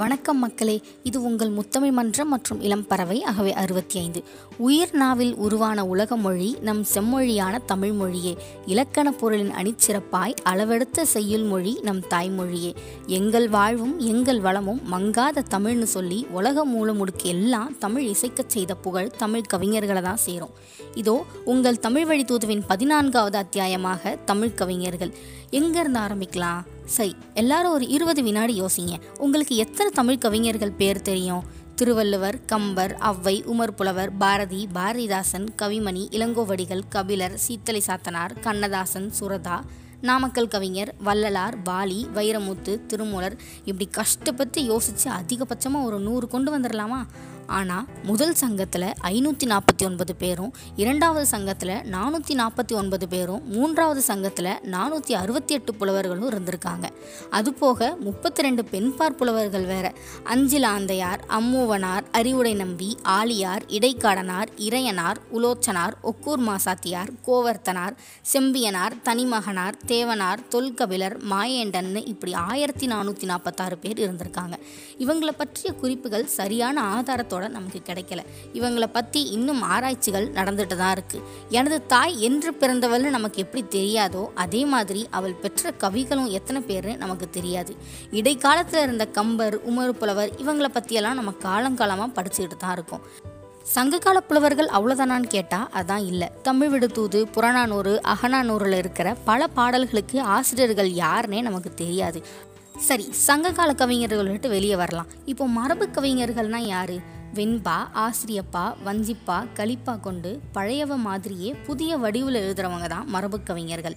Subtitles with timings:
[0.00, 4.20] வணக்கம் மக்களே இது உங்கள் முத்தமிழ் மன்றம் மற்றும் இளம் பறவை ஆகவே அறுபத்தி ஐந்து
[4.58, 8.36] உயிர் நாவில் உருவான உலக மொழி நம் செம்மொழியான தமிழ் மொழியே
[8.66, 12.72] இலக்கண பொருளின் அணிச்சிறப்பாய் அளவெடுத்த செய்யுள் மொழி நம் தாய்மொழியே.
[13.06, 19.48] எங்கள் வாழ்வும் எங்கள் வளமும் மங்காத தமிழ்னு சொல்லி உலக மூலமுடுக்கு எல்லாம் தமிழ் இசைக்கச் செய்த புகழ் தமிழ்
[19.52, 20.56] கவிஞர்களை தான் சேரும்.
[20.94, 25.14] இதோ உங்கள் தமிழ் வழி தூதுவின் பதினான்காவது அத்தியாயமாக தமிழ் கவிஞர்கள்.
[25.50, 26.60] எங்கேருந்து ஆரம்பிக்கலாம்?
[26.86, 29.00] சரி எல்லாரும் ஒரு இருபது வினாடி யோசிங்க.
[29.18, 31.42] உங்களுக்கு எத்தனை தமிழ் கவிஞர்கள் பேர் தெரியும்?
[31.76, 39.60] திருவள்ளுவர் கம்பர் ஔவை உமர் புலவர் பாரதி பாரதிதாசன் கவிமணி இளங்கோவடிகள் கபிலர் சீத்தலை சாத்தனார் கண்ணதாசன் சுரதா
[40.00, 43.36] நாமக்கல் கவிஞர் வள்ளலார் பாலி வைரமுத்து திருமூலர்.
[43.64, 47.06] இப்படி கஷ்டப்பட்டு யோசித்து அதிகபட்சமாக ஒரு நூறு கொண்டு வந்துடலாமா
[47.58, 54.50] ஆனால் முதல் சங்கத்தில் ஐநூற்றி நாற்பத்தி ஒன்பது பேரும் இரண்டாவது சங்கத்தில் நானூற்றி நாற்பத்தி ஒன்பது பேரும் மூன்றாவது சங்கத்தில்
[54.74, 56.86] நானூற்றி அறுபத்தி எட்டு புலவர்களும் இருந்திருக்காங்க.
[57.30, 59.86] அதுபோக முப்பத்தி ரெண்டு பெண்பார் புலவர்கள் வேற.
[60.24, 67.96] அஞ்சில் ஆந்தையார் அம்மூவனார் அறிவுடை நம்பி ஆலியார் இடைக்காடனார் இறையனார் உலோச்சனார் ஒக்கூர் மாசாத்தியார் கோவர்த்தனார்
[68.32, 74.56] செம்பியனார் தனிமகனார் தேவனார் தொல்கபிலர் மாயேண்டன்னு இப்படி ஆயிரத்தி நானூற்றி நாற்பத்தாறு பேர் இருந்திருக்காங்க.
[74.98, 78.24] இவங்களை பற்றிய குறிப்புகள் சரியான ஆதாரத்தோட நமக்கு கிடைக்கல.
[78.54, 81.20] இவங்களை பற்றி இன்னும் ஆராய்ச்சிகள் நடந்துட்டு தான் இருக்கு.
[81.50, 87.30] எனது தாய் என்று பிறந்தவள்னு நமக்கு எப்படி தெரியாதோ அதே மாதிரி அவள் பெற்ற கவிகளும் எத்தனை பேர்னு நமக்கு
[87.30, 87.74] தெரியாது.
[88.10, 93.04] இடைக்காலத்தில் இருந்த கம்பர் உமர் புலவர் இவங்களை பற்றியெல்லாம் நம்ம காலங்காலமாக படிச்சுக்கிட்டு தான் இருக்கோம்.
[93.74, 96.28] சங்ககால புலவர்கள் அவ்வளோதானான்னு கேட்டால் அதான் இல்லை.
[96.42, 102.20] தமிழ் விடுதூது புறநானூறு அகநானூறில் இருக்கிற பல பாடல்களுக்கு ஆசிரியர்கள் யாருன்னே நமக்கு தெரியாது.
[102.88, 105.06] சரி சங்ககால கவிஞர்கள் விட்டு வெளியே வரலாம்.
[105.24, 107.00] இப்போ மரபு கவிஞர்கள்னா யாரு?
[107.36, 113.96] வெண்பா ஆசிரியப்பா வஞ்சிப்பா கலிப்பா கொண்டு பழையவ மாதிரியே புதிய வடிவில் எழுதுறவங்க தான் மரபு கவிஞர்கள்.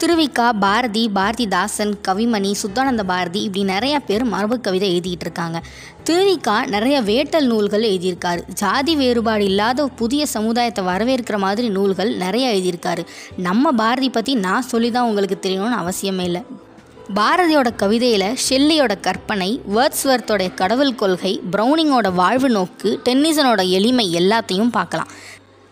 [0.00, 5.58] திருவிக்கா பாரதி பாரதிதாசன் கவிமணி சுத்தானந்த பாரதி இப்படி நிறைய பேர் மரபு கவிதை எழுதிட்டு இருக்காங்க
[6.06, 8.42] திருவிக்கா நிறைய வேட்டல் நூல்கள் எழுதியிருக்காரு.
[8.62, 13.04] ஜாதி வேறுபாடு இல்லாத புதிய சமுதாயத்தை வரவேற்கிற மாதிரி நூல்கள் நிறைய எழுதியிருக்காரு.
[13.36, 16.44] நம்ம பாரதி பற்றி நான் சொல்லி தான் உங்களுக்கு தெரியணும்னு அவசியமே இல்லை.
[17.12, 25.10] பாரதியோட கவிதையில் ஷெல்லியோட கற்பனை வேர்ட்ஸ்வர்த்தோடைய கடவுள் கொள்கை ப்ரௌனிங்கோட வாழ்வு நோக்கு டென்னிசனோட எளிமை எல்லாத்தையும் பார்க்கலாம்.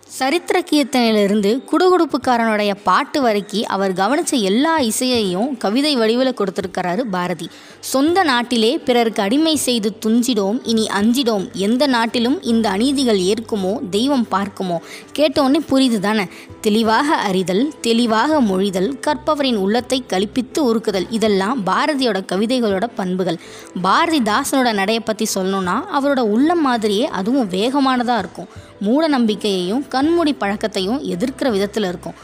[0.09, 7.48] சரித்திர கீர்த்தனையிலிருந்து குடுகுடுப்புக்காரனுடைய பாட்டு வரைக்கும் அவர் கவனித்த எல்லா இசையையும் கவிதை வடிவில் கொடுத்துருக்கிறாரு பாரதி.
[7.81, 11.53] சொந்த நாட்டிலே பிறருக்கு அடிமை செய்து துஞ்சிடோம் இனி அஞ்சிடோம்.
[11.53, 14.78] எந்த நாட்டிலும் இந்த அநீதிகள் ஏற்குமோ தெய்வம் பார்க்குமோ?
[15.19, 16.26] கேட்டோன்னே புரியுது தானே
[16.66, 23.38] தெளிவாக அறிதல் தெளிவாக மொழிதல் கற்பவரின் உள்ளத்தை கழிப்பித்து உருக்குதல் இதெல்லாம் பாரதியோட கவிதைகளோட பண்புகள்.
[23.82, 28.48] பாரதிதாசனோட நடையை பற்றி சொல்லணும்னா அவரோட உள்ளம் மாதிரியே அதுவும் வேகமானதாக இருக்கும்.
[28.80, 32.14] மூட நம்பிக்கையையும் கண்மூடி பழக்கத்தையும் எதிர்க்கிற விதத்தில் இருக்கும்.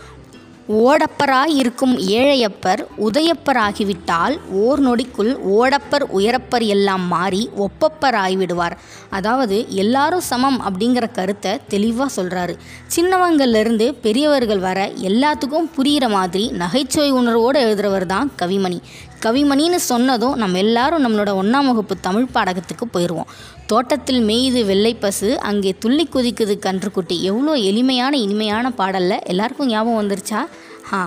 [0.69, 8.77] ஓடப்பராய் இருக்கும் ஏழையப்பர் உதயப்பராகிவிட்டால் ஓர் நொடிக்குள் ஓடப்பர் உயரப்பர் எல்லாம் மாறி ஒப்பப்பர் ஆகிவிடுவார்
[9.11, 12.57] அதாவது எல்லாரும் சமம் அப்படிங்கிற கருத்தை தெளிவாக சொல்கிறாரு
[12.97, 18.81] சின்னவங்கள்லேருந்து பெரியவர்கள் வர எல்லாத்துக்கும் புரிகிற மாதிரி நகைச்சுவை உணர்வோடு எழுதுறவர் தான் கவிமணி.
[19.25, 23.31] கவிமணின்னு சொன்னதும் நம்ம எல்லாரும் நம்மளோட ஒன்றாம் வகுப்பு தமிழ் பாடகத்துக்கு போயிடுவோம்
[23.71, 27.17] தோட்டத்தில் மேயுது வெள்ளைப்பசு அங்கே துள்ளி குதிக்குது கன்றுக்குட்டி.
[27.31, 30.43] எவ்வளோ எளிமையான இனிமையான பாடலில் எல்லாருக்கும் ஞாபகம் வந்துருச்சா?
[30.93, 30.99] ஆ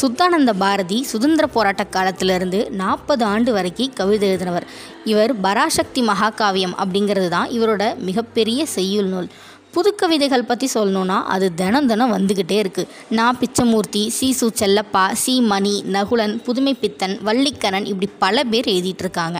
[0.00, 4.66] சுத்தானந்த பாரதி சுதந்திர போராட்ட காலத்திலிருந்து நாற்பது ஆண்டு வரைக்கும் கவிதை எழுதினவர்.
[5.04, 9.30] இவர் பராசக்தி மகாகாவியம் அப்படிங்கிறது தான் இவரோட மிகப்பெரிய செய்யுள் நூல்.
[9.70, 15.84] புது கவிதைகள் பற்றி சொல்லணுன்னா அது தினம் தினம் வந்துக்கிட்டே இருக்குது நான் பிச்சமூர்த்தி சீசு செல்லப்பா சி மணி
[15.92, 19.38] நகுலன் புதுமை பித்தன் வள்ளிக்கரன் இப்படி பல பேர் எழுதிட்டுருக்காங்க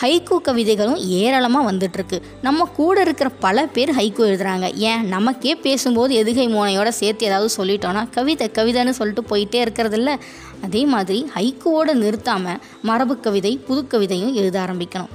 [0.00, 5.08] ஹைகோ ஹைக்கூ கவிதைகளும் ஏராளமாக வந்துட்டுருக்கு நம்ம கூட இருக்கிற பல பேர் ஹைக்கூ எழுதுகிறாங்க ஏன்?
[5.08, 10.12] நமக்கே பேசும்போது எதுகை மோனையோட சேர்த்து ஏதாவது சொல்லிட்டோன்னா கவிதை கவிதைன்னு சொல்லிட்டு போயிட்டே இருக்கிறதில்ல.
[10.62, 15.12] அதே மாதிரி ஹைக்கூவோடு நிறுத்தாமல் மரபு கவிதை புதுக்கவிதையும் எழுத ஆரம்பிக்கணும்.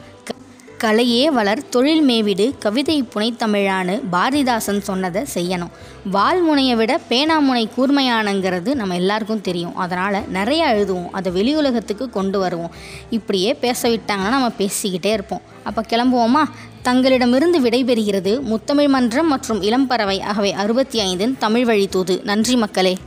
[0.83, 5.69] கலையே வளர் தொழில் மேவிடு கவிதை புனைத்தமிழான்னு பாரதிதாசன் சொன்னதை செய்யணும்.
[6.13, 9.75] வால்முனையை விட பேனாமுனை கூர்மையானங்கிறது நம்ம எல்லாருக்கும் தெரியும்.
[9.75, 11.09] அதனால் நிறையா எழுதுவோம்.
[11.11, 12.71] அதை வெளி உலகத்துக்கு கொண்டு வருவோம்.
[13.09, 15.41] இப்படியே பேச விட்டாங்கன்னா நம்ம பேசிக்கிட்டே இருப்போம்.
[15.63, 16.44] அப்போ கிளம்புவோமா?
[16.81, 22.97] தங்களிடமிருந்து விடைபெறுகிறது முத்தமிழ் மன்றம் மற்றும் இளம்பறவை ஆகவே அறுபத்தி ஐந்தின் தமிழ் வழி தூது நன்றி மக்களே.